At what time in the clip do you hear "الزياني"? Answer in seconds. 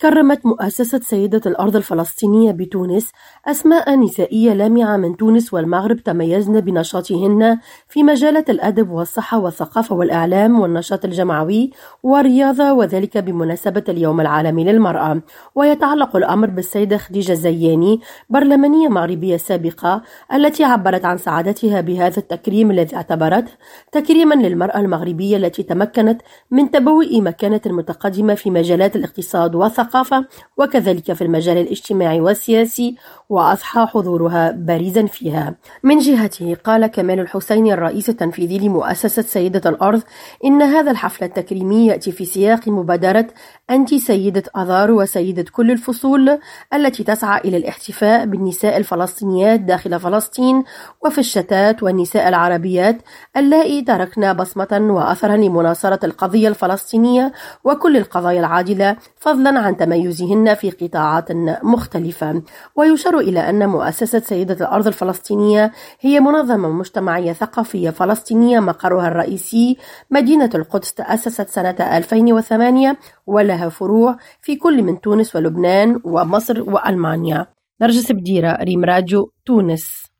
17.32-18.00